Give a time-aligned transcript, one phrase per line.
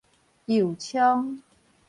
[0.47, 1.43] 右昌